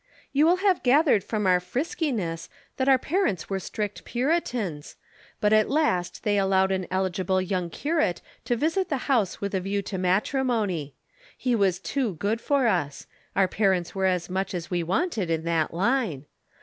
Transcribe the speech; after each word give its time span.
You 0.33 0.47
will 0.47 0.55
have 0.55 0.81
gathered 0.81 1.23
from 1.23 1.45
our 1.45 1.59
friskiness 1.59 2.49
that 2.77 2.89
our 2.89 2.97
parents 2.97 3.51
were 3.51 3.59
strict 3.59 4.03
Puritans, 4.03 4.95
but 5.39 5.53
at 5.53 5.69
last 5.69 6.23
they 6.23 6.39
allowed 6.39 6.71
an 6.71 6.87
eligible 6.89 7.39
young 7.39 7.69
curate 7.69 8.19
to 8.45 8.55
visit 8.55 8.89
the 8.89 9.05
house 9.05 9.41
with 9.41 9.53
a 9.53 9.59
view 9.59 9.83
to 9.83 9.99
matrimony. 9.99 10.95
He 11.37 11.53
was 11.53 11.77
too 11.79 12.15
good 12.15 12.41
for 12.41 12.65
us; 12.65 13.05
our 13.35 13.47
parents 13.47 13.93
were 13.93 14.07
as 14.07 14.27
much 14.27 14.55
as 14.55 14.71
we 14.71 14.81
wanted 14.81 15.29
in 15.29 15.43
that 15.43 15.71
line. 15.71 16.25